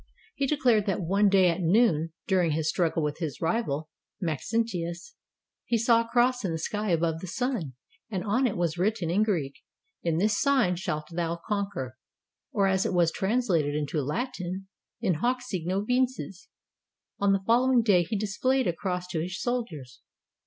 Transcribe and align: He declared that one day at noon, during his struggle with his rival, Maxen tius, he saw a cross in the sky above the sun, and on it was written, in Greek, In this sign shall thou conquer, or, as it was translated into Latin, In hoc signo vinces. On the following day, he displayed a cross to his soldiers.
He 0.33 0.47
declared 0.47 0.87
that 0.87 1.01
one 1.03 1.29
day 1.29 1.47
at 1.49 1.61
noon, 1.61 2.11
during 2.25 2.53
his 2.53 2.67
struggle 2.67 3.03
with 3.03 3.19
his 3.19 3.39
rival, 3.39 3.91
Maxen 4.19 4.63
tius, 4.65 5.13
he 5.67 5.77
saw 5.77 6.01
a 6.01 6.07
cross 6.07 6.43
in 6.43 6.51
the 6.51 6.57
sky 6.57 6.89
above 6.89 7.19
the 7.21 7.27
sun, 7.27 7.73
and 8.09 8.23
on 8.23 8.47
it 8.47 8.57
was 8.57 8.79
written, 8.79 9.11
in 9.11 9.21
Greek, 9.21 9.61
In 10.01 10.17
this 10.17 10.41
sign 10.41 10.75
shall 10.75 11.05
thou 11.11 11.39
conquer, 11.45 11.99
or, 12.51 12.65
as 12.65 12.83
it 12.83 12.93
was 12.95 13.11
translated 13.11 13.75
into 13.75 14.01
Latin, 14.01 14.67
In 15.01 15.13
hoc 15.21 15.39
signo 15.39 15.81
vinces. 15.85 16.47
On 17.19 17.31
the 17.31 17.43
following 17.45 17.83
day, 17.83 18.01
he 18.01 18.17
displayed 18.17 18.65
a 18.65 18.73
cross 18.73 19.05
to 19.09 19.21
his 19.21 19.39
soldiers. 19.39 20.01